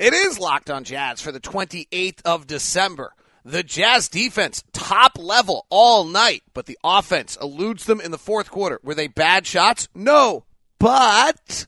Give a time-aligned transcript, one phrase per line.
[0.00, 3.12] It is Locked on Jazz for the 28th of December.
[3.44, 8.50] The Jazz defense, top level all night, but the offense eludes them in the fourth
[8.50, 8.80] quarter.
[8.82, 9.88] Were they bad shots?
[9.94, 10.46] No.
[10.78, 11.66] But,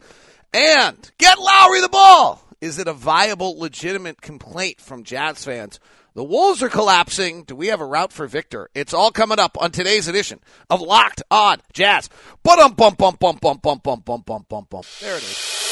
[0.55, 2.43] and get Lauri the ball.
[2.63, 5.79] Is it a viable, legitimate complaint from Jazz fans?
[6.15, 7.45] The Wolves are collapsing.
[7.45, 8.71] Do we have a route for Victor?
[8.75, 10.41] It's all coming up on today's edition
[10.71, 12.09] of Locked On Jazz.
[12.43, 14.83] Bum bum bum bum bum bum bum bum bum bum.
[15.03, 15.72] There it is.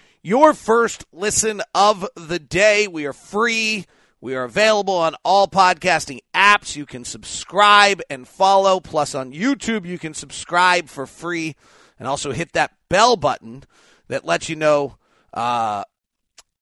[0.23, 2.87] your first listen of the day.
[2.87, 3.85] We are free.
[4.19, 6.75] We are available on all podcasting apps.
[6.75, 8.79] You can subscribe and follow.
[8.79, 11.55] Plus, on YouTube, you can subscribe for free
[11.97, 13.63] and also hit that bell button
[14.07, 14.97] that lets you know
[15.33, 15.83] uh,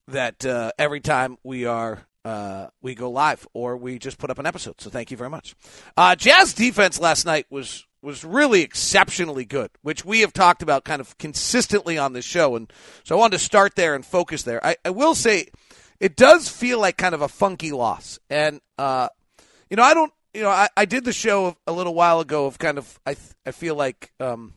[0.08, 4.40] that uh, every time we are uh, we go live or we just put up
[4.40, 4.80] an episode.
[4.80, 5.56] So thank you very much.
[5.98, 10.86] Uh, Jazz defense last night was was really exceptionally good, which we have talked about
[10.86, 12.56] kind of consistently on this show.
[12.56, 12.72] And
[13.04, 14.66] so I wanted to start there and focus there.
[14.66, 15.50] I, I will say
[16.00, 18.20] it does feel like kind of a funky loss.
[18.30, 19.10] And, uh,
[19.70, 22.46] you know, I don't, you know, I, I did the show a little while ago
[22.46, 24.54] of kind of, I, I feel like, um,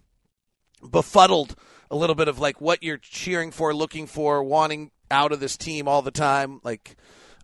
[0.89, 1.57] befuddled
[1.91, 5.57] a little bit of like what you're cheering for, looking for, wanting out of this
[5.57, 6.61] team all the time.
[6.63, 6.97] Like,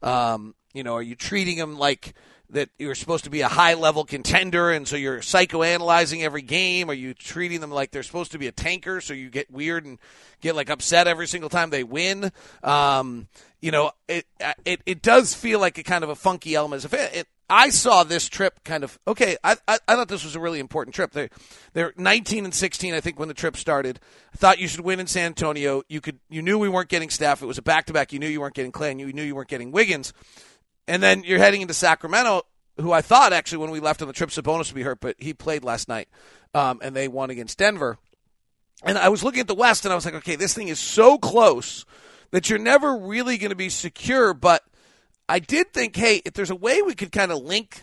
[0.03, 2.15] um, you know, are you treating them like,
[2.51, 6.91] that you're supposed to be a high level contender and so you're psychoanalyzing every game?
[6.91, 9.85] Are you treating them like they're supposed to be a tanker so you get weird
[9.85, 9.99] and
[10.41, 12.33] get like upset every single time they win?
[12.63, 13.29] Um,
[13.61, 14.27] you know, it,
[14.65, 16.85] it, it does feel like a kind of a funky element.
[16.85, 19.37] If it, it, I saw this trip kind of okay.
[19.43, 21.13] I, I, I thought this was a really important trip.
[21.13, 21.31] They
[21.73, 22.95] they're 19 and 16.
[22.95, 24.01] I think when the trip started,
[24.35, 25.83] I thought you should win in San Antonio.
[25.89, 27.43] You could you knew we weren't getting Steph.
[27.43, 28.13] It was a back to back.
[28.13, 28.91] You knew you weren't getting Clay.
[28.91, 30.13] And you knew you weren't getting Wiggins.
[30.89, 32.43] And then you're heading into Sacramento,
[32.79, 35.17] who I thought actually when we left on the trip, Sabonis would be hurt, but
[35.19, 36.09] he played last night,
[36.55, 37.99] um, and they won against Denver.
[38.83, 40.79] And I was looking at the West, and I was like, okay, this thing is
[40.79, 41.85] so close
[42.31, 44.33] that you're never really going to be secure.
[44.33, 44.65] But
[45.29, 47.83] I did think, hey, if there's a way we could kind of link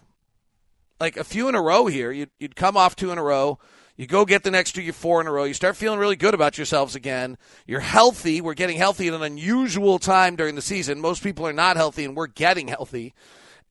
[1.00, 3.60] like a few in a row here, you'd, you'd come off two in a row.
[3.98, 5.46] You go get the next two, you four in a row.
[5.46, 7.38] You start feeling really good about yourselves again.
[7.66, 8.42] You're healthy.
[8.42, 11.00] We're getting healthy at an unusual time during the season.
[11.00, 13.14] Most people are not healthy, and we're getting healthy.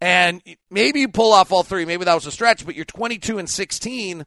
[0.01, 1.84] And maybe you pull off all three.
[1.84, 4.25] Maybe that was a stretch, but you're 22 and 16.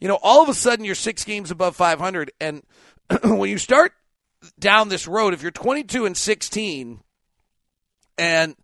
[0.00, 2.32] You know, all of a sudden you're six games above 500.
[2.40, 2.62] And
[3.22, 3.92] when you start
[4.58, 7.00] down this road, if you're 22 and 16,
[8.18, 8.56] and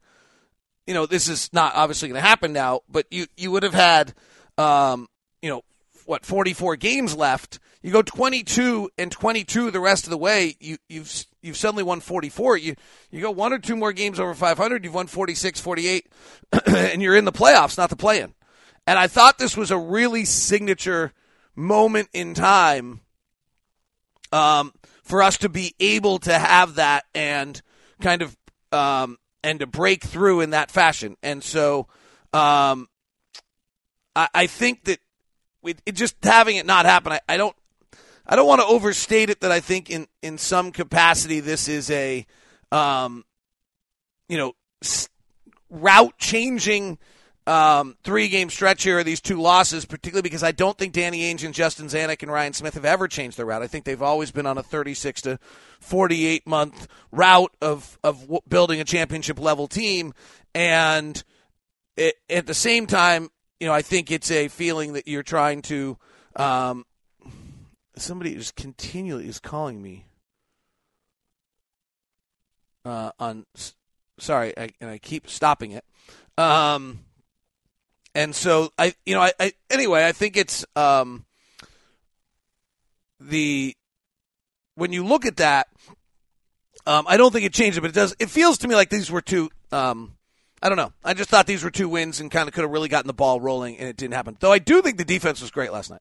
[0.86, 3.74] you know this is not obviously going to happen now, but you you would have
[3.74, 4.12] had,
[4.58, 5.08] um,
[5.40, 5.62] you know,
[6.06, 7.58] what 44 games left.
[7.82, 10.56] You go 22 and 22 the rest of the way.
[10.60, 12.56] You you've you've suddenly won 44.
[12.56, 12.76] You
[13.10, 14.84] you go one or two more games over 500.
[14.84, 16.06] You've won 46, 48,
[16.66, 18.34] and you're in the playoffs, not the play-in.
[18.86, 21.12] And I thought this was a really signature
[21.56, 23.00] moment in time
[24.32, 24.72] um,
[25.02, 27.60] for us to be able to have that and
[28.00, 28.36] kind of
[28.72, 31.16] um, and to break through in that fashion.
[31.22, 31.86] And so
[32.32, 32.88] um,
[34.16, 34.98] I, I think that
[35.64, 37.56] it, it just having it not happen, I, I don't
[38.26, 41.90] I don't want to overstate it that I think in, in some capacity this is
[41.90, 42.26] a,
[42.72, 43.24] um,
[44.28, 44.52] you know,
[45.68, 46.98] route changing
[47.46, 51.44] um, three game stretch here these two losses, particularly because I don't think Danny Ainge
[51.44, 53.62] and Justin Zanik and Ryan Smith have ever changed their route.
[53.62, 55.38] I think they've always been on a 36 to
[55.80, 60.14] 48 month route of, of building a championship level team.
[60.54, 61.22] And
[61.98, 63.28] it, at the same time,
[63.64, 65.96] you know, I think it's a feeling that you're trying to,
[66.36, 66.84] um,
[67.96, 70.04] somebody is continually is calling me
[72.84, 73.46] uh, on
[74.18, 75.82] sorry I, and I keep stopping it.
[76.36, 77.06] Um,
[78.14, 81.24] and so I you know I, I anyway I think it's um,
[83.18, 83.74] the
[84.74, 85.68] when you look at that
[86.86, 88.90] um, I don't think it changed it but it does it feels to me like
[88.90, 90.13] these were two um,
[90.64, 92.70] I don't know I just thought these were two wins and kind of could have
[92.70, 95.40] really gotten the ball rolling and it didn't happen though I do think the defense
[95.40, 96.00] was great last night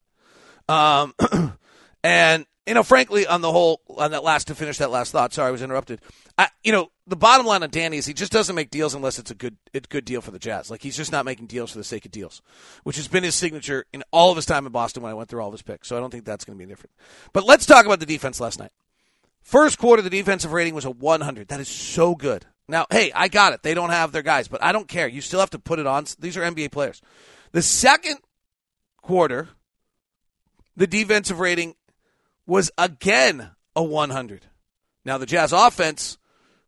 [0.69, 1.13] um,
[2.03, 5.33] And you know, frankly, on the whole, on that last to finish that last thought.
[5.33, 5.99] Sorry, I was interrupted.
[6.37, 9.19] I, you know, the bottom line on Danny is he just doesn't make deals unless
[9.19, 10.71] it's a good, it's a good deal for the Jazz.
[10.71, 12.41] Like he's just not making deals for the sake of deals,
[12.83, 15.29] which has been his signature in all of his time in Boston when I went
[15.29, 15.89] through all of his picks.
[15.89, 16.91] So I don't think that's going to be different.
[17.33, 18.71] But let's talk about the defense last night.
[19.41, 21.49] First quarter, the defensive rating was a 100.
[21.49, 22.45] That is so good.
[22.67, 23.63] Now, hey, I got it.
[23.63, 25.07] They don't have their guys, but I don't care.
[25.07, 26.05] You still have to put it on.
[26.19, 27.01] These are NBA players.
[27.51, 28.17] The second
[29.01, 29.49] quarter,
[30.75, 31.75] the defensive rating
[32.45, 34.47] was again a 100.
[35.05, 36.17] Now, the Jazz offense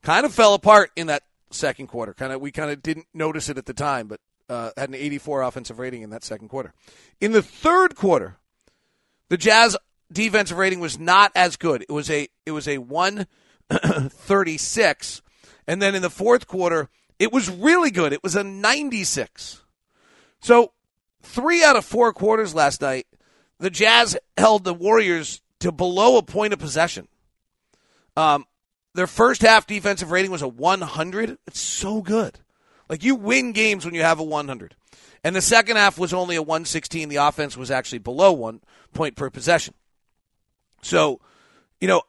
[0.01, 2.13] kind of fell apart in that second quarter.
[2.13, 4.19] Kind of, we kind of didn't notice it at the time, but
[4.49, 6.73] uh, had an 84 offensive rating in that second quarter.
[7.19, 8.37] In the third quarter,
[9.29, 9.75] the Jazz
[10.11, 11.83] defensive rating was not as good.
[11.83, 15.21] It was a it was a 136,
[15.67, 16.89] and then in the fourth quarter,
[17.19, 18.13] it was really good.
[18.13, 19.63] It was a 96.
[20.39, 20.73] So,
[21.21, 23.07] three out of four quarters last night,
[23.59, 27.07] the Jazz held the Warriors to below a point of possession.
[28.17, 28.45] Um,
[28.93, 31.37] their first half defensive rating was a 100.
[31.47, 32.39] It's so good.
[32.89, 34.75] Like you win games when you have a 100.
[35.23, 37.09] And the second half was only a 116.
[37.09, 38.61] The offense was actually below one
[38.93, 39.73] point per possession.
[40.83, 41.19] So,
[41.81, 42.03] you know,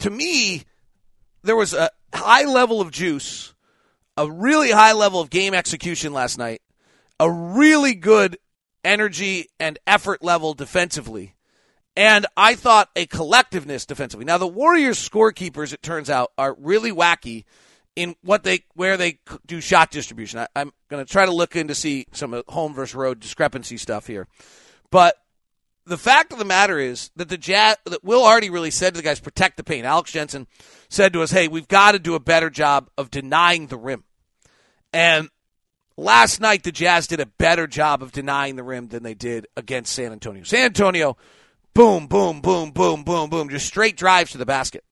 [0.00, 0.64] to me,
[1.42, 3.54] there was a high level of juice,
[4.16, 6.62] a really high level of game execution last night,
[7.18, 8.38] a really good
[8.84, 11.34] energy and effort level defensively.
[11.96, 14.24] And I thought a collectiveness defensively.
[14.24, 17.44] Now the Warriors scorekeepers, it turns out, are really wacky
[17.96, 20.38] in what they where they do shot distribution.
[20.38, 23.76] I, am going to try to look in to see some home versus road discrepancy
[23.76, 24.28] stuff here,
[24.90, 25.16] but
[25.90, 28.98] the fact of the matter is that the Jazz that Will Hardy really said to
[28.98, 29.84] the guys, protect the paint.
[29.84, 30.46] Alex Jensen
[30.88, 34.04] said to us, "Hey, we've got to do a better job of denying the rim,"
[34.92, 35.28] and
[35.96, 39.48] last night the Jazz did a better job of denying the rim than they did
[39.56, 40.44] against San Antonio.
[40.44, 41.16] San Antonio,
[41.74, 44.84] boom, boom, boom, boom, boom, boom, just straight drives to the basket.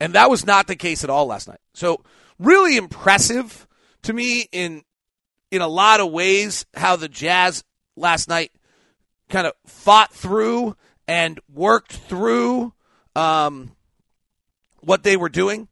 [0.00, 1.60] And that was not the case at all last night.
[1.74, 2.02] So
[2.40, 3.68] really impressive
[4.02, 4.82] to me in
[5.52, 7.62] in a lot of ways how the Jazz
[7.96, 8.50] last night
[9.34, 10.76] kind of fought through
[11.06, 12.72] and worked through
[13.14, 13.72] um,
[14.80, 15.68] what they were doing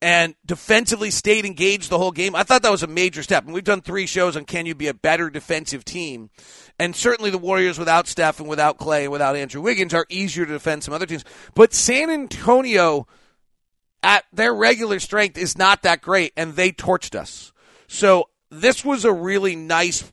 [0.00, 2.34] and defensively stayed engaged the whole game.
[2.34, 3.44] I thought that was a major step.
[3.44, 6.30] And we've done three shows on can you be a better defensive team.
[6.78, 10.44] And certainly the Warriors without Steph and without Clay and without Andrew Wiggins are easier
[10.44, 11.24] to defend some other teams.
[11.54, 13.06] But San Antonio–
[14.02, 17.52] at their regular strength is not that great, and they torched us.
[17.86, 20.12] So this was a really nice,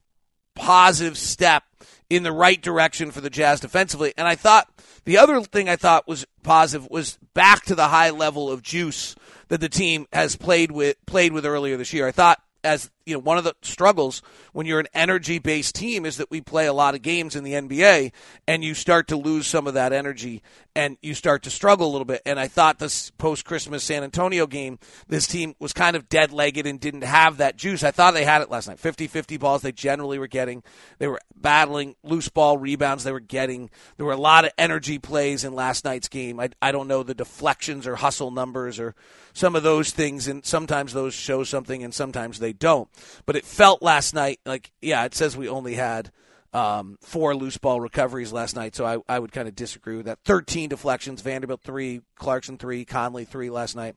[0.56, 1.64] positive step
[2.10, 4.14] in the right direction for the Jazz defensively.
[4.18, 4.70] And I thought
[5.06, 9.16] the other thing I thought was positive was back to the high level of juice
[9.50, 12.08] that the team has played with played with earlier this year.
[12.08, 14.22] I thought as you know, one of the struggles
[14.52, 17.44] when you're an energy based team is that we play a lot of games in
[17.44, 18.12] the NBA
[18.48, 20.42] and you start to lose some of that energy
[20.80, 22.22] and you start to struggle a little bit.
[22.26, 24.80] And I thought this post Christmas San Antonio game,
[25.10, 27.84] this team was kind of dead legged and didn't have that juice.
[27.84, 28.80] I thought they had it last night.
[28.80, 30.64] 50 50 balls they generally were getting.
[30.98, 33.70] They were battling loose ball rebounds they were getting.
[33.98, 36.40] There were a lot of energy plays in last night's game.
[36.40, 38.96] I, I don't know the deflections or hustle numbers or
[39.34, 42.88] some of those things, and sometimes those show something and sometimes they don't.
[43.26, 46.12] But it felt last night like, yeah, it says we only had
[46.54, 50.08] um, four loose ball recoveries last night, so I, I would kind of disagree with
[50.08, 50.20] that.
[50.26, 53.96] 13 deflections, Vanderbilt three, Clarkson three, Conley three last night.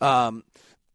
[0.00, 0.44] Um,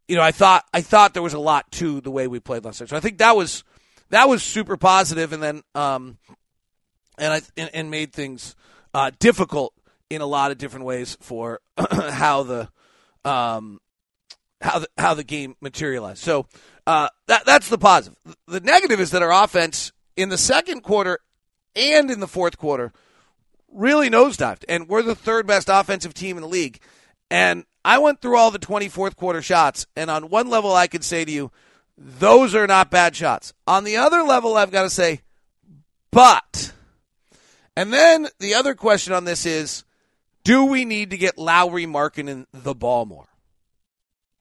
[0.07, 2.65] you know, I thought I thought there was a lot to the way we played
[2.65, 3.63] last night, so I think that was
[4.09, 6.17] that was super positive, and then um,
[7.17, 8.55] and I and, and made things
[8.93, 9.73] uh, difficult
[10.09, 12.69] in a lot of different ways for how the
[13.23, 13.79] um,
[14.61, 16.19] how the, how the game materialized.
[16.19, 16.47] So
[16.87, 18.17] uh, that that's the positive.
[18.47, 21.19] The negative is that our offense in the second quarter
[21.75, 22.91] and in the fourth quarter
[23.71, 26.79] really nosedived, and we're the third best offensive team in the league.
[27.31, 31.03] And I went through all the 24th quarter shots, and on one level, I could
[31.03, 31.51] say to you,
[31.97, 33.53] those are not bad shots.
[33.65, 35.21] On the other level, I've got to say,
[36.11, 36.73] but.
[37.77, 39.85] And then the other question on this is
[40.43, 43.27] do we need to get Lauri Markkanen the ball more?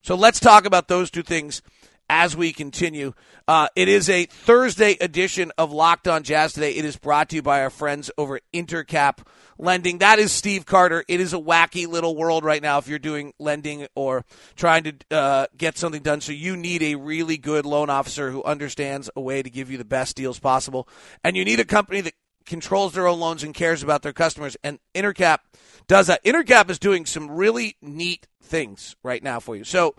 [0.01, 1.61] So let's talk about those two things
[2.09, 3.13] as we continue.
[3.47, 6.71] Uh, it is a Thursday edition of Locked On Jazz today.
[6.71, 9.25] It is brought to you by our friends over at Intercap
[9.57, 9.99] Lending.
[9.99, 11.03] That is Steve Carter.
[11.07, 14.25] It is a wacky little world right now if you're doing lending or
[14.55, 16.21] trying to uh, get something done.
[16.21, 19.77] So you need a really good loan officer who understands a way to give you
[19.77, 20.87] the best deals possible.
[21.23, 22.13] And you need a company that
[22.45, 24.57] controls their own loans and cares about their customers.
[24.63, 25.39] And Intercap
[25.87, 26.23] does that.
[26.23, 29.63] Intercap is doing some really neat things right now for you.
[29.63, 29.95] So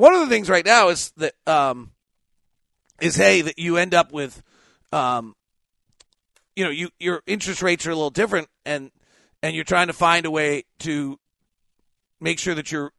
[0.00, 1.92] one of the things right now is that um,
[3.00, 4.42] is hey that you end up with
[4.92, 5.36] um,
[6.56, 8.90] you know you your interest rates are a little different and
[9.42, 11.18] and you're trying to find a way to
[12.18, 12.92] make sure that you're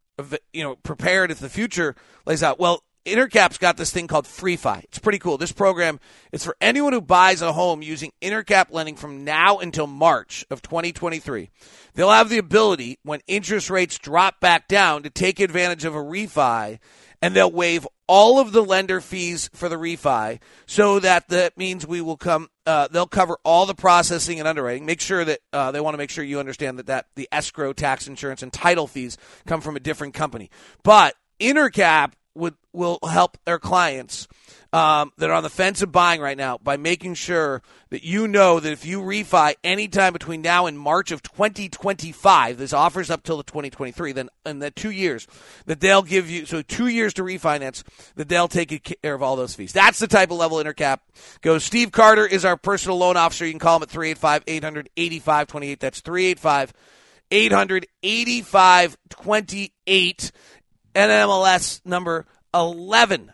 [0.53, 2.59] you know prepared if the future lays out.
[2.59, 4.83] Well Intercap's got this thing called FreeFi.
[4.83, 5.37] It's pretty cool.
[5.37, 5.99] This program
[6.31, 10.61] is for anyone who buys a home using Intercap lending from now until March of
[10.61, 11.49] 2023.
[11.95, 15.99] They'll have the ability, when interest rates drop back down, to take advantage of a
[15.99, 16.79] refi
[17.23, 21.87] and they'll waive all of the lender fees for the refi so that that means
[21.87, 25.71] we will come uh, they'll cover all the processing and underwriting make sure that uh,
[25.71, 28.87] they want to make sure you understand that, that the escrow tax insurance and title
[28.87, 30.49] fees come from a different company
[30.83, 34.27] but intercap would will help their clients
[34.73, 38.27] um, that are on the fence of buying right now by making sure that you
[38.27, 43.23] know that if you refi anytime between now and March of 2025, this offers up
[43.23, 45.27] till the 2023, then in the two years
[45.65, 47.83] that they'll give you, so two years to refinance,
[48.15, 49.73] that they'll take care of all those fees.
[49.73, 50.99] That's the type of level Intercap
[51.41, 51.65] goes.
[51.65, 53.45] Steve Carter is our personal loan officer.
[53.45, 55.79] You can call him at 385 885 28.
[55.81, 56.73] That's 385
[57.31, 60.31] 885 28.
[60.93, 63.33] NMLS number 11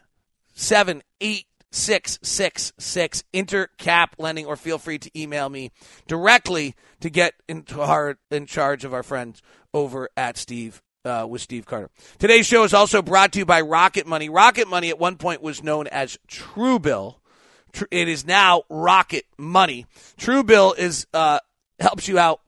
[0.57, 3.23] seven eight six six six.
[3.33, 5.71] Intercap lending or feel free to email me
[6.07, 9.41] directly to get into our, in charge of our friends
[9.73, 11.89] over at steve uh, with steve carter.
[12.17, 14.27] Today's show is also brought to you by rocket money.
[14.29, 17.15] Rocket money at one point was known as truebill.
[17.91, 19.85] It is now rocket money.
[20.17, 21.39] Truebill is uh,
[21.79, 22.41] helps you out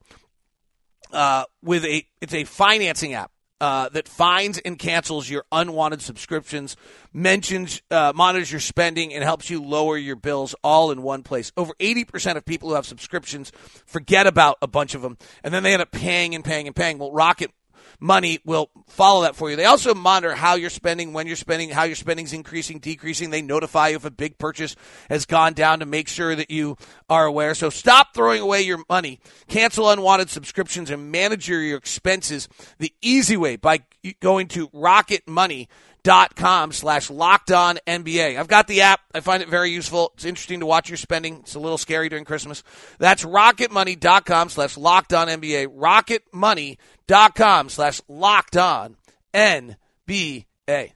[1.13, 6.77] uh, with a it's a financing app uh, that finds and cancels your unwanted subscriptions,
[7.13, 11.51] mentions, uh, monitors your spending, and helps you lower your bills all in one place.
[11.57, 13.51] Over 80% of people who have subscriptions
[13.85, 16.75] forget about a bunch of them, and then they end up paying and paying and
[16.75, 16.97] paying.
[16.97, 17.51] Well, Rocket
[17.99, 19.55] money will follow that for you.
[19.55, 23.29] They also monitor how you're spending, when you're spending, how your spending is increasing, decreasing.
[23.29, 24.75] They notify you if a big purchase
[25.09, 26.77] has gone down to make sure that you
[27.09, 27.53] are aware.
[27.55, 29.19] So stop throwing away your money.
[29.47, 33.81] Cancel unwanted subscriptions and manage your, your expenses the easy way by
[34.21, 35.67] going to Rocket Money
[36.03, 38.37] dot com slash locked on NBA.
[38.37, 39.01] I've got the app.
[39.13, 40.11] I find it very useful.
[40.15, 41.39] It's interesting to watch your spending.
[41.39, 42.63] It's a little scary during Christmas.
[42.97, 45.67] That's rocketmoney.com slash locked on NBA.
[45.75, 48.97] Rocketmoney.com slash locked on
[49.33, 50.45] NBA.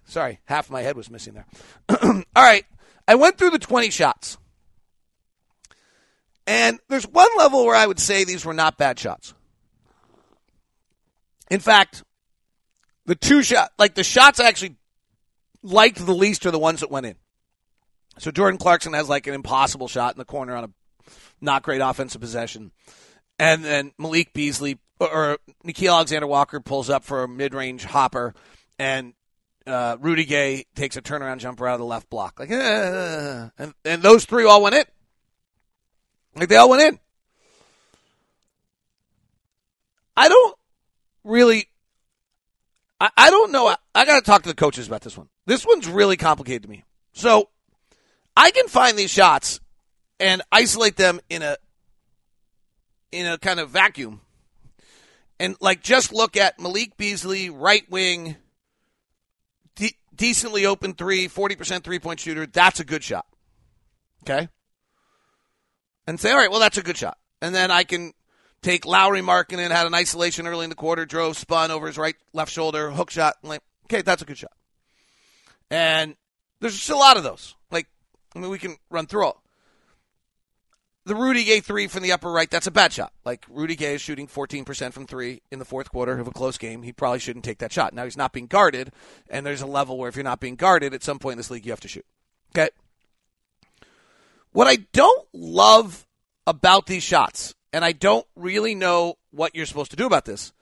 [0.05, 1.45] Sorry, half my head was missing there.
[2.01, 2.65] All right.
[3.07, 4.37] I went through the 20 shots.
[6.45, 9.33] And there's one level where I would say these were not bad shots.
[11.49, 12.03] In fact,
[13.05, 14.75] the two shot, like the shots I actually
[15.63, 17.15] liked the least are the ones that went in.
[18.19, 20.69] So Jordan Clarkson has like an impossible shot in the corner on a
[21.41, 22.71] not great offensive possession.
[23.39, 28.35] And then Malik Beasley or Nickeil Alexander Walker pulls up for a mid range hopper
[28.77, 29.13] and
[29.65, 32.39] uh, Rudy Gay takes a turnaround jumper out of the left block.
[32.39, 34.83] Like, uh, and, and those three all went in.
[36.35, 36.99] Like they all went in.
[40.15, 40.55] I don't
[41.23, 41.67] really
[42.99, 43.67] I, I don't know.
[43.67, 45.29] I, I got to talk to the coaches about this one.
[45.45, 46.83] This one's really complicated to me.
[47.13, 47.49] So
[48.35, 49.59] I can find these shots
[50.19, 51.57] and isolate them in a
[53.11, 54.21] in a kind of vacuum,
[55.39, 58.37] and like just look at Malik Beasley, right wing,
[59.75, 62.47] de- decently open three, 40% three point shooter.
[62.47, 63.25] That's a good shot.
[64.23, 64.47] Okay.
[66.07, 67.17] And say, all right, well, that's a good shot.
[67.41, 68.13] And then I can
[68.63, 72.15] take Lauri Markkanen, had an isolation early in the quarter, drove, spun over his right,
[72.33, 73.35] left shoulder, hook shot.
[73.43, 74.53] Like, okay, that's a good shot.
[75.69, 76.15] And
[76.59, 77.55] there's just a lot of those.
[77.69, 77.87] Like,
[78.35, 79.43] I mean, we can run through all.
[81.05, 83.11] The Rudy Gay three from the upper right, that's a bad shot.
[83.25, 86.57] Like, Rudy Gay is shooting 14% from three in the fourth quarter of a close
[86.57, 86.83] game.
[86.83, 87.93] He probably shouldn't take that shot.
[87.93, 88.93] Now, he's not being guarded,
[89.29, 91.51] and there's a level where if you're not being guarded, at some point in this
[91.51, 92.05] league, you have to shoot.
[92.55, 92.69] Okay?
[94.53, 96.07] What I don't love
[96.47, 100.53] about these shots and I don't really know what you're supposed to do about this,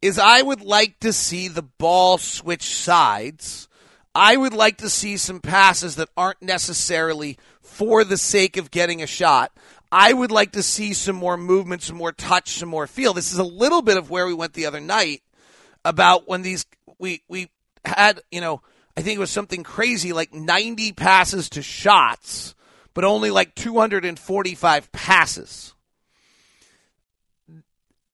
[0.00, 3.68] is I would like to see the ball switch sides.
[4.14, 9.02] I would like to see some passes that aren't necessarily for the sake of getting
[9.02, 9.52] a shot.
[9.92, 13.12] I would like to see some more movement, some more touch, some more feel.
[13.12, 15.22] This is a little bit of where we went the other night
[15.84, 16.64] about when these
[16.98, 17.50] we we
[17.84, 18.62] had, you know,
[18.96, 22.54] I think it was something crazy like 90 passes to shots,
[22.94, 25.74] but only like 245 passes.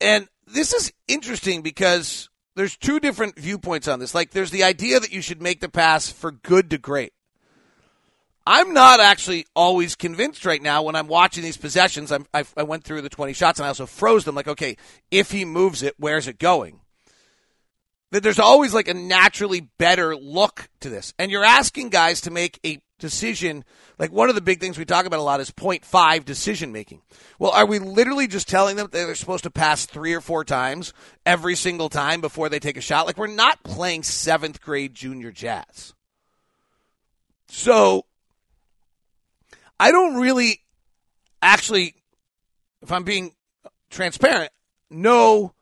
[0.01, 4.15] And this is interesting because there's two different viewpoints on this.
[4.15, 7.13] Like, there's the idea that you should make the pass for good to great.
[8.47, 12.13] I'm not actually always convinced right now when I'm watching these possessions.
[12.13, 14.37] I'm, I, I went through the 20 shots and I also froze them.
[14.37, 14.77] Like, okay,
[15.11, 16.79] if he moves it, where's it going?
[18.13, 21.13] That there's always like a naturally better look to this.
[21.19, 23.65] And you're asking guys to make a decision.
[23.99, 26.73] Like one of the big things we talk about a lot is point five decision
[26.73, 27.03] making.
[27.39, 30.45] Well, are we literally just telling them that they're supposed to pass three or four
[30.45, 30.93] times
[31.25, 33.07] every single time before they take a shot?
[33.07, 35.95] Like we're not playing seventh grade junior jazz.
[37.49, 38.05] So
[39.79, 40.61] I don't really
[41.43, 41.95] actually,
[42.83, 43.33] if I'm being
[43.91, 44.51] transparent,
[44.91, 45.53] know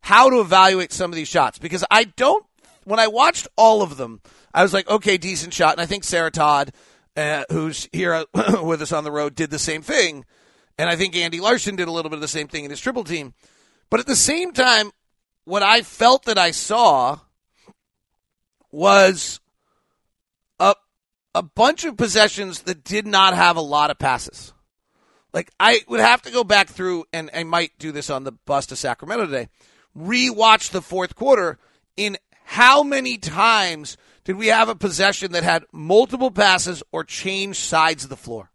[0.00, 2.44] how to evaluate some of these shots because I don't,
[2.84, 4.20] when I watched all of them,
[4.54, 5.72] I was like, okay, decent shot.
[5.72, 6.72] And I think Sarah Todd,
[7.16, 8.24] uh, who's here
[8.62, 10.24] with us on the road, did the same thing.
[10.78, 12.80] And I think Andy Larson did a little bit of the same thing in his
[12.80, 13.34] triple team.
[13.90, 14.90] But at the same time,
[15.44, 17.18] what I felt that I saw
[18.70, 19.40] was
[20.58, 20.74] a
[21.34, 24.52] a bunch of possessions that did not have a lot of passes.
[25.32, 28.32] Like I would have to go back through and I might do this on the
[28.32, 29.48] bus to Sacramento today.
[29.96, 31.58] Rewatch the fourth quarter
[31.96, 37.60] in how many times did we have a possession that had multiple passes or changed
[37.60, 38.50] sides of the floor?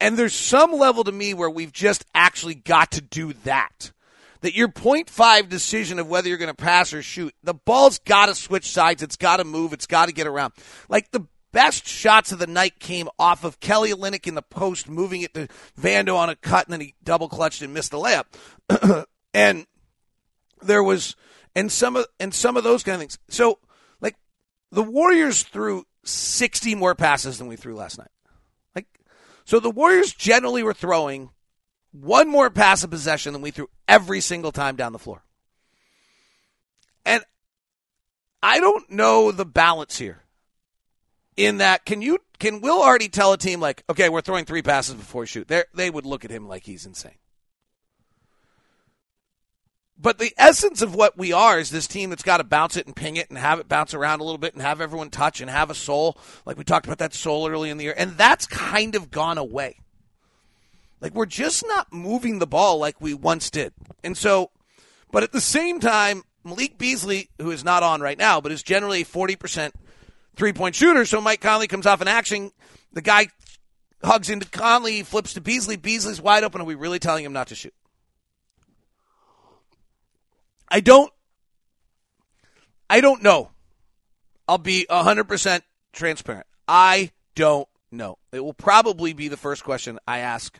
[0.00, 3.92] And there's some level to me where we've just actually got to do that.
[4.40, 7.98] That your point five decision of whether you're going to pass or shoot, the ball's
[7.98, 9.02] got to switch sides.
[9.02, 9.74] It's got to move.
[9.74, 10.54] It's got to get around.
[10.88, 14.88] Like the best shots of the night came off of Kelly Olynyk in the post,
[14.88, 17.98] moving it to Vando on a cut, and then he double clutched and missed the
[17.98, 19.04] layup.
[19.34, 19.66] and
[20.62, 21.16] there was,
[21.54, 23.18] and some of, and some of those kind of things.
[23.28, 23.58] So,
[24.70, 28.10] the Warriors threw 60 more passes than we threw last night.
[28.74, 28.86] Like,
[29.44, 31.30] so the Warriors generally were throwing
[31.92, 35.22] one more pass of possession than we threw every single time down the floor.
[37.04, 37.24] And
[38.42, 40.22] I don't know the balance here
[41.36, 44.62] in that can you can Will Hardy tell a team like, okay, we're throwing three
[44.62, 45.48] passes before we shoot?
[45.48, 47.18] They they would look at him like he's insane.
[50.02, 52.86] But the essence of what we are is this team that's got to bounce it
[52.86, 55.42] and ping it and have it bounce around a little bit and have everyone touch
[55.42, 56.16] and have a soul.
[56.46, 57.94] Like we talked about that soul early in the year.
[57.96, 59.78] And that's kind of gone away.
[61.02, 63.74] Like we're just not moving the ball like we once did.
[64.02, 64.50] And so,
[65.10, 68.62] but at the same time, Malik Beasley, who is not on right now, but is
[68.62, 69.72] generally a 40%
[70.34, 71.04] three point shooter.
[71.04, 72.52] So Mike Conley comes off an action.
[72.94, 73.28] The guy
[74.02, 75.76] hugs into Conley, flips to Beasley.
[75.76, 76.62] Beasley's wide open.
[76.62, 77.74] Are we really telling him not to shoot?
[80.70, 81.12] I don't.
[82.88, 83.50] I don't know.
[84.48, 85.62] I'll be 100%
[85.92, 86.46] transparent.
[86.66, 88.18] I don't know.
[88.32, 90.58] It will probably be the first question I ask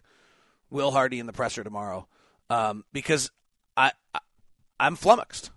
[0.70, 2.06] Will Hardy in the presser tomorrow
[2.48, 3.30] um, because
[3.76, 4.20] I, I
[4.78, 5.50] I'm flummoxed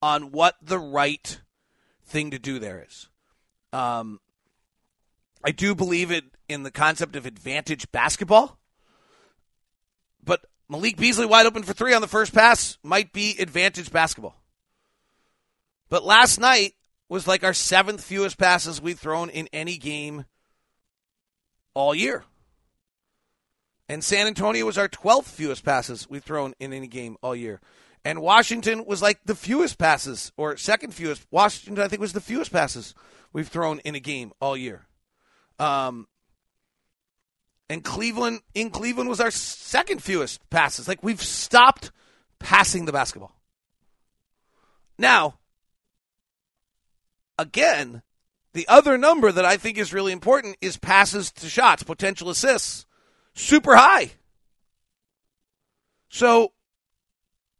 [0.00, 1.40] on what the right
[2.04, 3.08] thing to do there is.
[3.72, 4.20] Um,
[5.44, 8.58] I do believe it in the concept of advantage basketball,
[10.22, 14.36] but Malik Beasley wide open for three on the first pass might be advantage basketball.
[15.88, 16.74] But last night
[17.08, 20.24] was like our seventh fewest passes we've thrown in any game
[21.74, 22.24] all year.
[23.88, 27.60] And San Antonio was our 12th fewest passes we've thrown in any game all year.
[28.04, 31.26] And Washington was like the fewest passes, or second fewest.
[31.30, 32.94] Washington, I think, was the fewest passes
[33.32, 34.86] we've thrown in a game all year.
[35.58, 36.06] Um,
[37.68, 40.88] and Cleveland in Cleveland was our second fewest passes.
[40.88, 41.90] Like we've stopped
[42.38, 43.34] passing the basketball.
[44.98, 45.38] Now,
[47.38, 48.02] again,
[48.52, 52.86] the other number that I think is really important is passes to shots, potential assists,
[53.34, 54.12] super high.
[56.08, 56.52] So,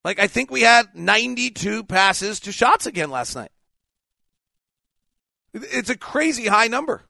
[0.05, 3.51] like I think we had 92 passes to shots again last night.
[5.53, 7.03] It's a crazy high number.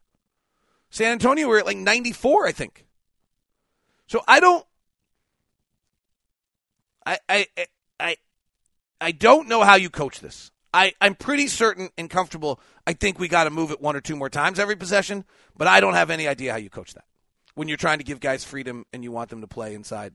[0.94, 2.86] San Antonio were at like 94, I think.
[4.06, 4.64] So I don't
[7.04, 7.46] I I
[7.98, 8.16] I
[9.00, 10.52] I don't know how you coach this.
[10.72, 12.60] I, I'm pretty certain and comfortable.
[12.86, 15.24] I think we got to move it one or two more times every possession,
[15.56, 17.04] but I don't have any idea how you coach that
[17.56, 20.14] when you're trying to give guys freedom and you want them to play inside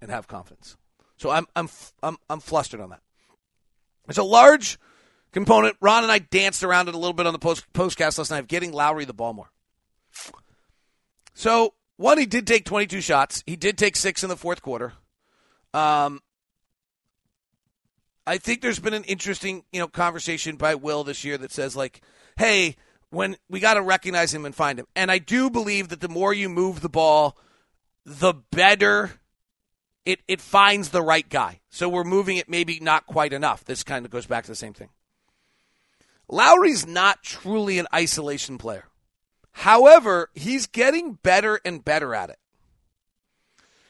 [0.00, 0.76] and have confidence.
[1.16, 1.68] So I'm I'm
[2.04, 3.02] I'm I'm flustered on that.
[4.08, 4.78] It's a large
[5.32, 5.76] component.
[5.80, 8.38] Ron and I danced around it a little bit on the post postcast last night
[8.38, 9.50] of getting Lauri the ball more.
[11.34, 13.42] So one, he did take 22 shots.
[13.46, 14.92] He did take six in the fourth quarter.
[15.72, 16.20] Um,
[18.26, 21.76] I think there's been an interesting, you know, conversation by Will this year that says
[21.76, 22.00] like,
[22.36, 22.76] "Hey,
[23.10, 26.08] when we got to recognize him and find him." And I do believe that the
[26.08, 27.38] more you move the ball,
[28.04, 29.20] the better
[30.06, 31.60] it it finds the right guy.
[31.68, 33.64] So we're moving it maybe not quite enough.
[33.64, 34.88] This kind of goes back to the same thing.
[36.28, 38.84] Lauri's not truly an isolation player.
[39.56, 42.38] However, he's getting better and better at it.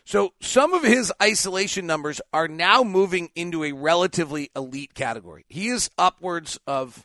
[0.05, 5.45] So some of his isolation numbers are now moving into a relatively elite category.
[5.49, 7.05] He is upwards of,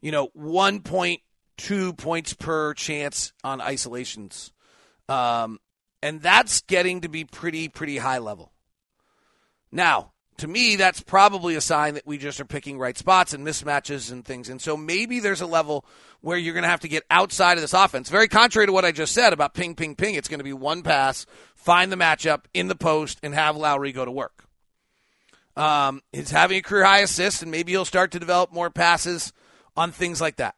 [0.00, 4.52] you know, 1.2 points per chance on isolations.
[5.08, 5.60] Um,
[6.02, 8.50] and that's getting to be pretty, pretty high level.
[9.70, 13.46] Now, to me, that's probably a sign that we just are picking right spots and
[13.46, 14.48] mismatches and things.
[14.48, 15.84] And so maybe there's a level
[16.20, 18.08] where you're going to have to get outside of this offense.
[18.08, 20.14] Very contrary to what I just said about ping, ping, ping.
[20.14, 23.92] It's going to be one pass, find the matchup in the post, and have Lauri
[23.92, 24.44] go to work.
[25.56, 29.32] Um, he's having a career high assist, and maybe he'll start to develop more passes
[29.76, 30.54] on things like that.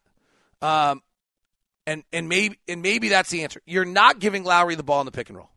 [0.60, 1.02] Um,
[1.86, 3.62] and and maybe and maybe that's the answer.
[3.64, 5.50] You're not giving Lauri the ball in the pick and roll.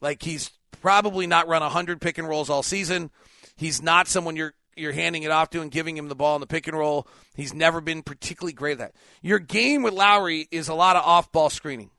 [0.00, 0.50] Like he's
[0.82, 3.10] probably not run hundred pick and rolls all season.
[3.58, 6.40] He's not someone you're you're handing it off to and giving him the ball in
[6.40, 7.08] the pick and roll.
[7.34, 8.94] He's never been particularly great at that.
[9.22, 11.90] Your game with Lauri is a lot of off ball screening.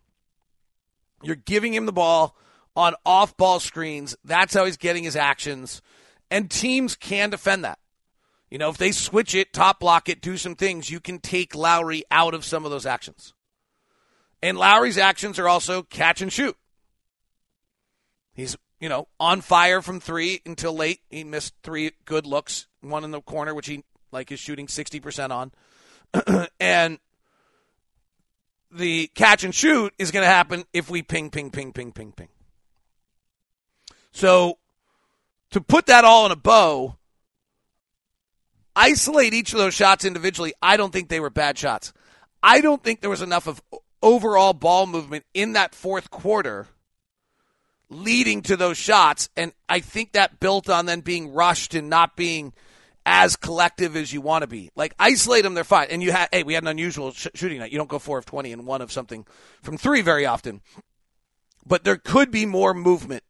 [1.22, 2.38] You're giving him the ball
[2.78, 4.16] on off ball screens.
[4.24, 5.82] That's how he's getting his actions.
[6.32, 7.80] And teams can defend that.
[8.50, 11.54] You know, if they switch it, top block it, do some things, you can take
[11.54, 13.34] Lauri out of some of those actions.
[14.42, 16.56] And Lauri's actions are also catch and shoot.
[18.34, 21.02] He's, you know, on fire from three until late.
[21.10, 25.32] He missed three good looks, one in the corner, which he like is shooting 60%
[25.32, 25.52] on.
[26.60, 27.00] and
[28.72, 32.12] the catch and shoot is going to happen if we ping, ping, ping, ping, ping,
[32.12, 32.30] ping.
[34.12, 34.58] So
[35.52, 36.98] to put that all in a bow,
[38.76, 41.94] isolate each of those shots individually, I don't think they were bad shots.
[42.42, 43.62] I don't think there was enough of
[44.02, 46.68] overall ball movement in that fourth quarter
[47.90, 49.30] leading to those shots.
[49.36, 52.54] And I think that built on then being rushed and not being
[53.06, 54.70] as collective as you want to be.
[54.76, 55.88] Like isolate them, they're fine.
[55.90, 57.72] And you had, hey, we had an unusual sh- shooting night.
[57.72, 59.26] You don't go four of twenty and one of something
[59.64, 60.62] from three very often.
[61.66, 63.24] But there could be more movement.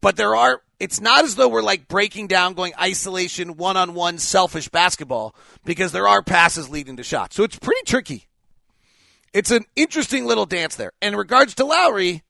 [0.00, 0.62] But there are.
[0.78, 5.34] It's not as though we're like breaking down, going isolation, one on one, selfish basketball
[5.64, 7.34] because there are passes leading to shots.
[7.34, 8.26] So it's pretty tricky.
[9.32, 10.92] It's an interesting little dance there.
[11.00, 12.22] And in regards to Lauri,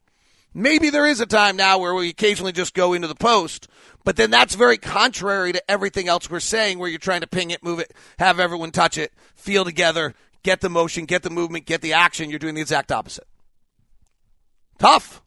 [0.55, 3.69] maybe there is a time now where we occasionally just go into the post,
[4.05, 7.51] but then that's very contrary to everything else we're saying where you're trying to ping
[7.51, 11.67] it, move it, have everyone touch it, feel together, get the motion, get the movement,
[11.67, 12.31] get the action.
[12.31, 13.27] You're doing the exact opposite.
[14.79, 15.23] Tough.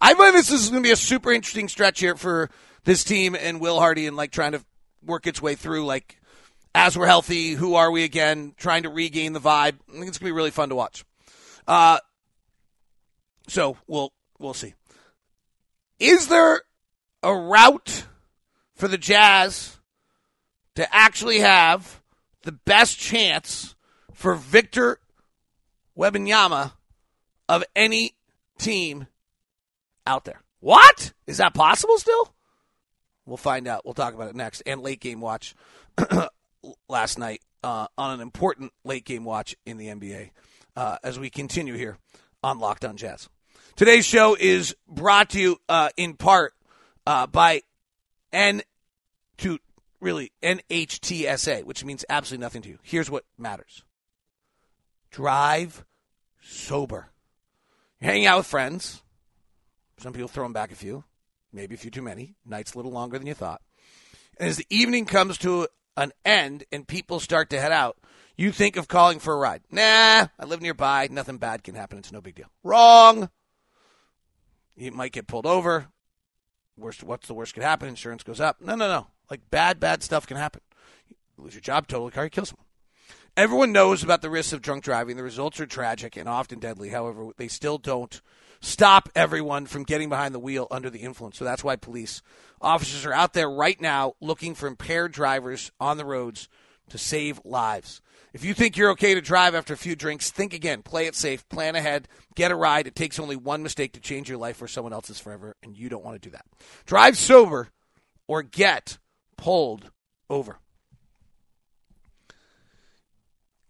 [0.00, 2.50] I believe this is going to be a super interesting stretch here for
[2.84, 4.64] this team and Will Hardy and like trying to
[5.04, 6.20] work its way through like
[6.76, 9.78] as we're healthy, who are we again, trying to regain the vibe.
[9.88, 11.04] I think it's going to be really fun to watch.
[11.66, 11.98] Uh,
[13.48, 14.74] so we'll we'll see.
[15.98, 16.62] Is there
[17.22, 18.04] a route
[18.74, 19.78] for the Jazz
[20.74, 22.02] to actually have
[22.42, 23.74] the best chance
[24.12, 25.00] for Victor
[25.98, 26.72] Wembanyama
[27.48, 28.12] of any
[28.58, 29.06] team
[30.06, 30.42] out there.
[30.60, 31.12] What?
[31.26, 32.34] Is that possible still?
[33.24, 33.84] We'll find out.
[33.84, 34.62] We'll talk about it next.
[34.66, 35.54] And late game watch
[36.88, 40.30] last night uh, on an important late game watch in the NBA
[40.76, 41.98] uh, as we continue here
[42.42, 43.28] on Locked On Jazz.
[43.76, 46.54] Today's show is brought to you uh, in part
[47.06, 47.60] uh, by
[48.32, 48.62] N
[49.36, 49.58] to
[50.00, 52.78] really NHTSA, which means absolutely nothing to you.
[52.82, 53.84] Here's what matters:
[55.10, 55.84] drive
[56.40, 57.10] sober.
[58.00, 59.02] You're hanging out with friends.
[59.98, 61.04] Some people throw them back a few,
[61.52, 62.34] maybe a few too many.
[62.46, 63.60] Night's a little longer than you thought.
[64.38, 67.98] And as the evening comes to an end and people start to head out,
[68.38, 69.64] you think of calling for a ride.
[69.70, 71.08] Nah, I live nearby.
[71.10, 71.98] Nothing bad can happen.
[71.98, 72.50] It's no big deal.
[72.62, 73.28] Wrong.
[74.76, 75.88] You might get pulled over.
[76.76, 77.88] Worst, what's the worst could happen?
[77.88, 78.60] Insurance goes up.
[78.60, 79.06] No, no, no.
[79.30, 80.60] Like bad, bad stuff can happen.
[81.08, 82.66] You lose your job, total car, you kill someone.
[83.36, 85.16] Everyone knows about the risks of drunk driving.
[85.16, 86.90] The results are tragic and often deadly.
[86.90, 88.20] However, they still don't
[88.60, 91.38] stop everyone from getting behind the wheel under the influence.
[91.38, 92.22] So that's why police
[92.60, 96.48] officers are out there right now looking for impaired drivers on the roads
[96.90, 98.00] to save lives.
[98.32, 100.82] If you think you're okay to drive after a few drinks, think again.
[100.82, 101.48] Play it safe.
[101.48, 102.06] Plan ahead.
[102.34, 102.86] Get a ride.
[102.86, 105.88] It takes only one mistake to change your life or someone else's forever, and you
[105.88, 106.44] don't want to do that.
[106.84, 107.70] Drive sober
[108.28, 108.98] or get
[109.36, 109.90] pulled
[110.28, 110.58] over.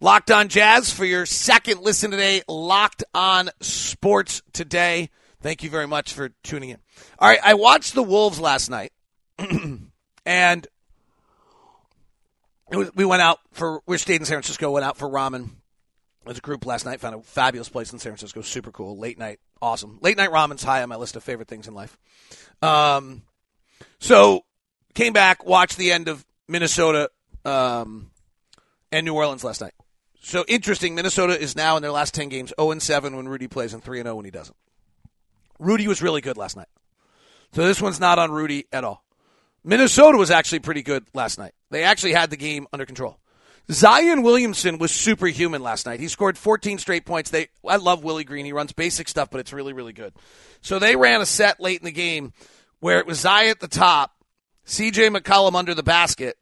[0.01, 2.43] Locked on Jazz for your second listen today.
[2.49, 5.11] Locked on Sports today.
[5.41, 6.79] Thank you very much for tuning in.
[7.19, 8.93] All right, I watched the Wolves last night,
[10.27, 10.67] and
[12.75, 14.71] was, we went out for we stayed in San Francisco.
[14.71, 15.51] Went out for ramen
[16.27, 17.01] as a group last night.
[17.01, 18.41] Found a fabulous place in San Francisco.
[18.43, 18.99] Super cool.
[18.99, 19.99] Late night, awesome.
[20.01, 21.97] Late night ramen's high on my list of favorite things in life.
[22.63, 23.23] Um,
[23.99, 24.45] so
[24.95, 27.11] came back, watched the end of Minnesota
[27.45, 28.11] um,
[28.91, 29.75] and New Orleans last night.
[30.21, 30.97] So interesting.
[30.97, 33.83] Minnesota is now in their last ten games 0 and 7 when Rudy plays and
[33.83, 34.57] 3 and 0 when he doesn't.
[35.59, 36.69] Rudy was really good last night.
[37.53, 39.05] So this one's not on Rudy at all.
[39.65, 41.53] Minnesota was actually pretty good last night.
[41.71, 43.19] They actually had the game under control.
[43.71, 45.99] Zion Williamson was superhuman last night.
[45.99, 47.31] He scored 14 straight points.
[47.31, 48.45] They I love Willie Green.
[48.45, 50.13] He runs basic stuff, but it's really really good.
[50.61, 52.33] So they ran a set late in the game
[52.79, 54.15] where it was Zion at the top,
[54.67, 56.37] CJ McCollum under the basket,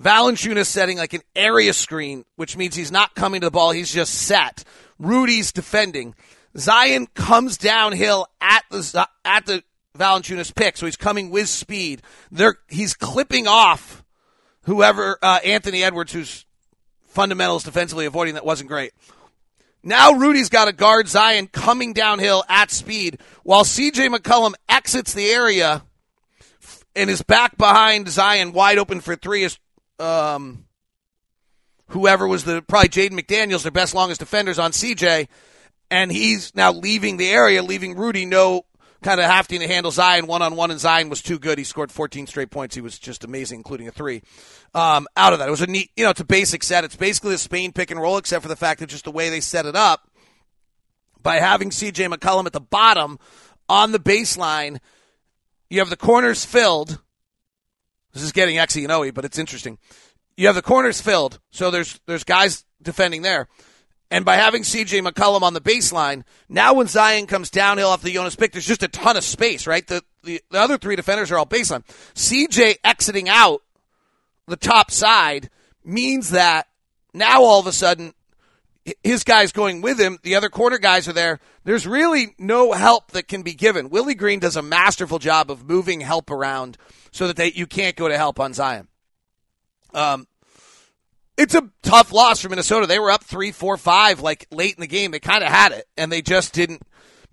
[0.00, 3.72] Valanciunas setting like an area screen, which means he's not coming to the ball.
[3.72, 4.64] He's just set.
[4.98, 6.14] Rudy's defending.
[6.56, 9.62] Zion comes downhill at the at the
[9.98, 12.02] Valanciunas pick, so he's coming with speed.
[12.30, 14.04] There, he's clipping off
[14.62, 16.46] whoever uh, Anthony Edwards, who's
[17.06, 18.92] fundamentals defensively avoiding that wasn't great.
[19.82, 25.30] Now Rudy's got to guard Zion coming downhill at speed while CJ McCollum exits the
[25.30, 25.82] area
[26.96, 29.58] and is back behind Zion wide open for three is
[29.98, 30.64] um,
[31.88, 35.28] whoever was the probably Jaden McDaniels, their best longest defenders on CJ,
[35.90, 38.64] and he's now leaving the area, leaving Rudy no
[39.02, 41.58] kind of having to handle Zion one on one, and Zion was too good.
[41.58, 42.74] He scored 14 straight points.
[42.74, 44.22] He was just amazing, including a three.
[44.74, 46.84] Um, out of that, it was a neat, you know, it's a basic set.
[46.84, 49.30] It's basically a Spain pick and roll, except for the fact that just the way
[49.30, 50.10] they set it up
[51.22, 53.18] by having CJ McCollum at the bottom
[53.68, 54.78] on the baseline,
[55.70, 57.00] you have the corners filled.
[58.12, 59.78] This is getting X and OE, but it's interesting.
[60.36, 63.48] You have the corners filled, so there's there's guys defending there.
[64.10, 68.12] And by having CJ McCollum on the baseline, now when Zion comes downhill off the
[68.12, 69.86] Jonas pick, there's just a ton of space, right?
[69.86, 71.84] The, the, the other three defenders are all baseline.
[72.14, 73.62] CJ exiting out
[74.46, 75.50] the top side
[75.84, 76.68] means that
[77.12, 78.14] now all of a sudden
[79.02, 81.40] his guys going with him, the other corner guys are there.
[81.64, 83.90] There's really no help that can be given.
[83.90, 86.78] Willie Green does a masterful job of moving help around
[87.10, 88.88] so that they, you can't go to help on Zion.
[89.92, 90.26] Um,
[91.38, 92.86] it's a tough loss for Minnesota.
[92.86, 95.12] They were up three, four, five, like late in the game.
[95.12, 96.82] They kind of had it, and they just didn't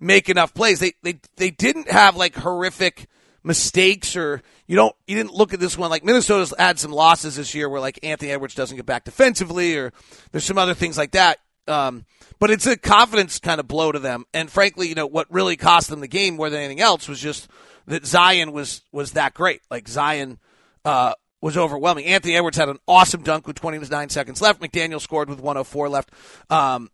[0.00, 0.80] make enough plays.
[0.80, 3.08] They they they didn't have like horrific
[3.42, 7.36] mistakes or you don't you didn't look at this one like Minnesota's had some losses
[7.36, 9.92] this year where like Anthony Edwards doesn't get back defensively or
[10.32, 11.38] there's some other things like that.
[11.68, 12.06] Um,
[12.40, 14.24] but it's a confidence kind of blow to them.
[14.34, 17.20] And frankly, you know what really cost them the game more than anything else was
[17.20, 17.48] just
[17.86, 19.62] that Zion was was that great.
[19.70, 20.38] Like Zion
[20.84, 22.06] uh, was overwhelming.
[22.06, 24.60] Anthony Edwards had an awesome dunk with 29 seconds left.
[24.60, 26.10] McDaniel scored with 104 left.
[26.50, 26.90] Um,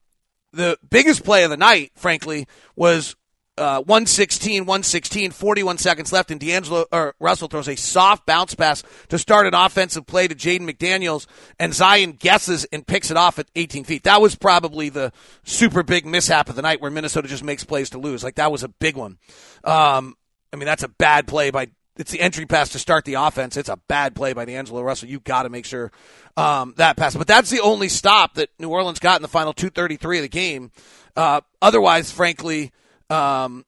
[0.52, 3.16] the biggest play of the night, frankly, was
[3.58, 8.82] uh, 116, 116, 41 seconds left, and D'Angelo or Russell throws a soft bounce pass
[9.08, 11.26] to start an offensive play to Jaden McDaniels,
[11.58, 14.04] and Zion guesses and picks it off at 18 feet.
[14.04, 15.12] That was probably the
[15.44, 18.24] super big mishap of the night where Minnesota just makes plays to lose.
[18.24, 19.18] Like that was a big one.
[19.64, 20.16] Um,
[20.52, 23.56] I mean, that's a bad play by it's the entry pass to start the offense.
[23.56, 25.08] It's a bad play by D'Angelo Russell.
[25.08, 25.92] You've got to make sure
[26.36, 27.14] um, that pass.
[27.14, 30.28] But that's the only stop that New Orleans got in the final 233 of the
[30.28, 30.70] game.
[31.16, 32.72] Uh, otherwise, frankly,
[33.10, 33.66] um,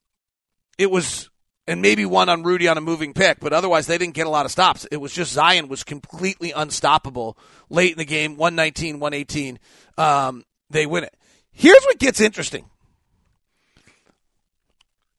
[0.79, 1.29] it was,
[1.67, 4.31] and maybe one on Rudy on a moving pick, but otherwise they didn't get a
[4.31, 4.85] lot of stops.
[4.91, 7.37] It was just Zion was completely unstoppable
[7.69, 9.59] late in the game, 119, 118.
[9.99, 11.15] Um, they win it.
[11.51, 12.65] Here's what gets interesting.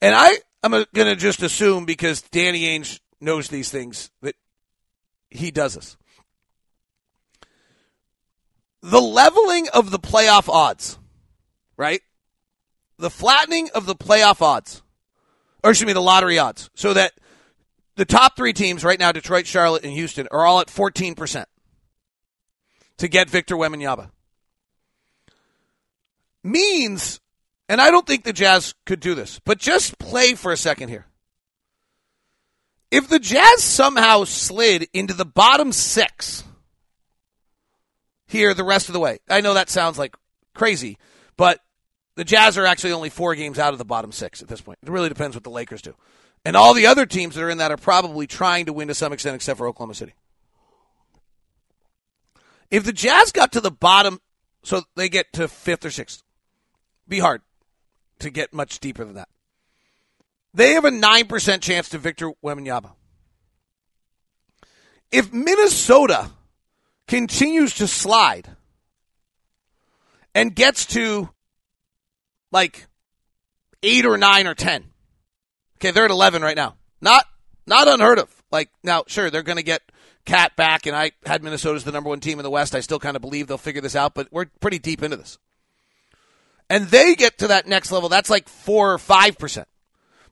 [0.02, 4.34] And I, I'm going to just assume because Danny Ainge knows these things that
[5.30, 5.96] he does this.
[8.82, 10.98] The leveling of the playoff odds,
[11.76, 12.02] right?
[12.98, 14.82] The flattening of the playoff odds,
[15.62, 17.12] or excuse me, the lottery odds, so that
[17.96, 21.46] the top three teams right now, Detroit, Charlotte, and Houston, are all at 14%
[22.98, 24.10] to get Victor Wembanyama.
[26.44, 27.20] Means
[27.68, 30.88] and I don't think the Jazz could do this, but just play for a second
[30.88, 31.06] here.
[32.90, 36.44] If the Jazz somehow slid into the bottom six
[38.28, 40.16] here the rest of the way, I know that sounds like
[40.54, 40.96] crazy,
[41.36, 41.60] but
[42.14, 44.78] the Jazz are actually only four games out of the bottom six at this point.
[44.82, 45.94] It really depends what the Lakers do.
[46.44, 48.94] And all the other teams that are in that are probably trying to win to
[48.94, 50.14] some extent, except for Oklahoma City.
[52.70, 54.20] If the Jazz got to the bottom,
[54.62, 56.22] so they get to fifth or sixth,
[57.08, 57.42] be hard
[58.20, 59.28] to get much deeper than that.
[60.54, 62.92] They have a 9% chance to Victor Wembanyama.
[65.12, 66.30] If Minnesota
[67.06, 68.48] continues to slide
[70.34, 71.30] and gets to
[72.52, 72.86] like
[73.82, 74.84] 8 or 9 or 10.
[75.76, 76.76] Okay, they're at 11 right now.
[77.00, 77.24] Not
[77.66, 78.30] not unheard of.
[78.50, 79.82] Like now, sure, they're going to get
[80.24, 82.74] KAT back and I had Minnesota as the number 1 team in the West.
[82.74, 85.38] I still kind of believe they'll figure this out, but we're pretty deep into this
[86.68, 89.68] and they get to that next level, that's like four or five percent.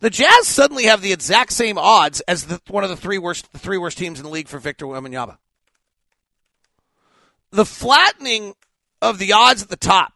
[0.01, 3.51] The Jazz suddenly have the exact same odds as the, one of the three worst
[3.53, 5.39] the three worst teams in the league for Victor Wembanyama.
[7.51, 8.55] The flattening
[9.01, 10.13] of the odds at the top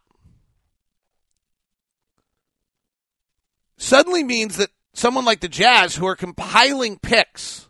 [3.77, 7.69] suddenly means that someone like the Jazz, who are compiling picks,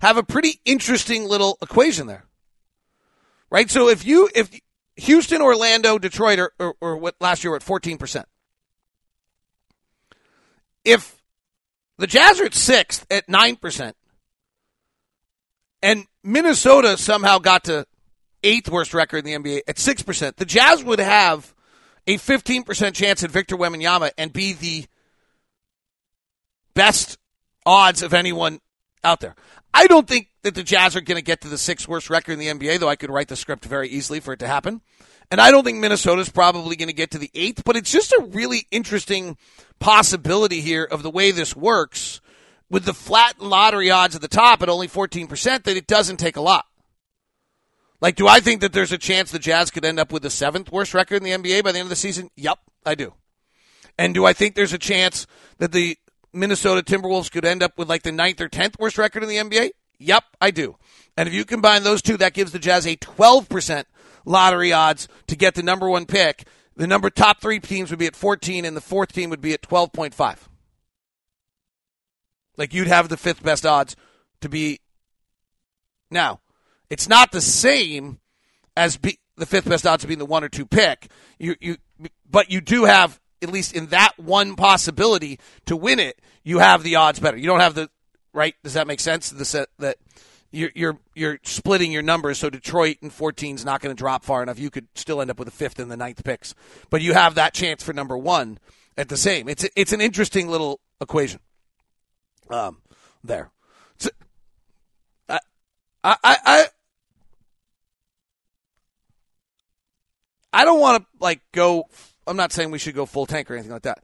[0.00, 2.26] have a pretty interesting little equation there.
[3.50, 3.70] Right?
[3.70, 4.50] So if you if
[4.96, 8.24] Houston, Orlando, Detroit, or, or, or what last year were at 14%.
[10.84, 11.20] If
[11.98, 13.92] the Jazz are at sixth at 9%,
[15.82, 17.86] and Minnesota somehow got to
[18.42, 21.54] eighth worst record in the NBA at 6%, the Jazz would have
[22.06, 24.86] a 15% chance at Victor Wembanyama and be the
[26.74, 27.18] best
[27.64, 28.60] odds of anyone
[29.02, 29.34] out there.
[29.76, 32.32] I don't think that the Jazz are going to get to the sixth worst record
[32.32, 34.80] in the NBA, though I could write the script very easily for it to happen.
[35.30, 38.10] And I don't think Minnesota's probably going to get to the eighth, but it's just
[38.12, 39.36] a really interesting
[39.78, 42.22] possibility here of the way this works
[42.70, 45.28] with the flat lottery odds at the top at only 14%
[45.64, 46.64] that it doesn't take a lot.
[48.00, 50.30] Like, do I think that there's a chance the Jazz could end up with the
[50.30, 52.30] seventh worst record in the NBA by the end of the season?
[52.36, 53.12] Yep, I do.
[53.98, 55.26] And do I think there's a chance
[55.58, 55.98] that the
[56.32, 59.36] Minnesota Timberwolves could end up with like the ninth or tenth worst record in the
[59.36, 59.70] NBA?
[59.98, 60.76] Yep, I do.
[61.16, 63.84] And if you combine those two, that gives the Jazz a 12%
[64.24, 66.46] lottery odds to get the number one pick.
[66.76, 69.54] The number top three teams would be at 14, and the fourth team would be
[69.54, 70.36] at 12.5.
[72.58, 73.96] Like you'd have the fifth best odds
[74.40, 74.80] to be.
[76.10, 76.40] Now,
[76.90, 78.20] it's not the same
[78.76, 81.08] as be, the fifth best odds of being the one or two pick.
[81.38, 81.76] You, you,
[82.28, 86.20] but you do have at least in that one possibility to win it.
[86.44, 87.36] You have the odds better.
[87.36, 87.90] You don't have the
[88.32, 88.54] right.
[88.62, 89.30] Does that make sense?
[89.30, 89.96] The set that
[90.50, 92.38] you're you're you're splitting your numbers.
[92.38, 94.58] So Detroit and 14 is not going to drop far enough.
[94.58, 96.54] You could still end up with a fifth and the ninth picks,
[96.90, 98.58] but you have that chance for number one
[98.96, 99.48] at the same.
[99.48, 101.40] It's it's an interesting little equation.
[102.48, 102.78] Um,
[103.24, 103.50] there.
[103.98, 104.10] So,
[105.28, 105.38] I
[106.04, 106.66] I I.
[110.52, 111.84] I don't want to like go.
[112.26, 114.02] I'm not saying we should go full tank or anything like that,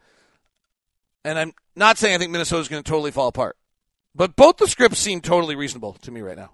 [1.25, 3.57] and I'm not saying I think Minnesota's going to totally fall apart.
[4.15, 6.53] But both the scripts seem totally reasonable to me right now.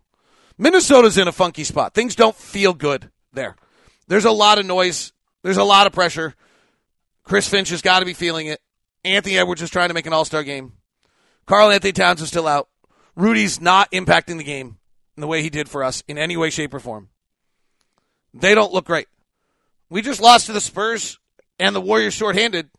[0.57, 1.95] Minnesota's in a funky spot.
[1.95, 3.57] Things don't feel good there.
[4.07, 5.13] There's a lot of noise.
[5.43, 6.35] There's a lot of pressure.
[7.25, 8.61] Chris Finch has got to be feeling it.
[9.05, 10.73] Anthony Edwards is trying to make an all star game.
[11.47, 12.69] Karl-Anthony Towns is still out.
[13.17, 14.79] Rudy's not impacting the game
[15.17, 17.09] in the way he did for us in any way, shape, or form.
[18.35, 19.09] They don't look great.
[19.89, 21.19] We just lost to the Spurs
[21.59, 22.71] and the Warriors shorthanded.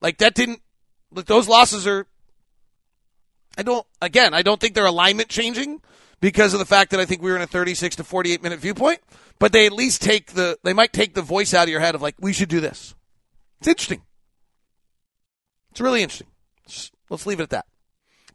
[0.00, 0.60] Like that didn't.
[1.14, 2.06] Like those losses are
[3.56, 5.80] I don't, again, I don't think their alignment changing
[6.20, 8.60] because of the fact that I think we were in a 36 to 48 minute
[8.60, 9.00] viewpoint,
[9.38, 11.94] but they at least take the, they might take the voice out of your head
[11.94, 12.94] of like, we should do this.
[13.60, 14.02] It's interesting.
[15.70, 16.28] It's really interesting.
[17.10, 17.66] Let's leave it at that.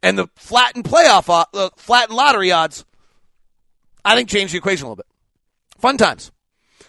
[0.04, 2.86] And the flattened playoff, uh, flattened lottery odds,
[4.06, 5.08] I think change the equation a little bit.
[5.80, 6.32] Fun times.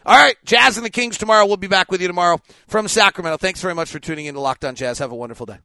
[0.09, 1.45] All right, Jazz and the Kings tomorrow.
[1.45, 3.37] We'll be back with you tomorrow from Sacramento.
[3.37, 5.01] Thanks very much for tuning in to Locked On Jazz.
[5.01, 5.59] Have a wonderful day.